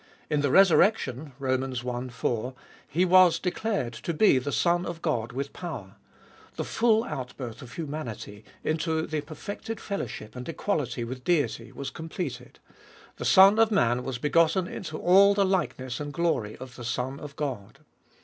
In 0.31 0.41
the 0.41 0.49
resurrection 0.49 1.33
(Rom. 1.37 1.63
i. 1.75 2.07
4)," 2.09 2.55
He 2.97 3.05
was 3.05 3.37
declared 3.37 3.93
to 3.93 4.15
be 4.15 4.39
the 4.39 4.51
Son 4.51 4.83
of 4.83 4.99
God 5.03 5.31
with 5.31 5.53
power"; 5.53 5.95
the 6.55 6.63
full 6.63 7.03
outbirth 7.03 7.61
of 7.61 7.73
humanity 7.73 8.43
into 8.63 9.05
the 9.05 9.21
perfected 9.21 9.79
fellowship 9.79 10.35
and 10.35 10.49
equality 10.49 11.03
with 11.03 11.23
Deity 11.23 11.71
was 11.71 11.91
completed; 11.91 12.57
the 13.17 13.25
Son 13.25 13.59
of 13.59 13.69
Man 13.69 14.01
was 14.03 14.17
begotten 14.17 14.67
into 14.67 14.97
all 14.97 15.35
the 15.35 15.45
likeness 15.45 15.99
and 15.99 16.11
glory 16.11 16.57
of 16.57 16.77
the 16.77 16.83
Son 16.83 17.19
of 17.19 17.35
God. 17.35 17.77